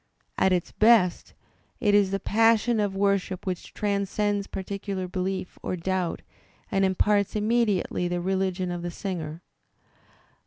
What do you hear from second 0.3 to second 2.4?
At its best it is the'